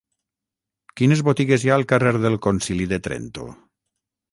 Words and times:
Quines 1.01 1.21
botigues 1.27 1.67
hi 1.67 1.71
ha 1.73 1.77
al 1.77 1.85
carrer 1.93 2.15
del 2.25 2.41
Concili 2.47 2.91
de 2.97 3.01
Trento? 3.09 3.49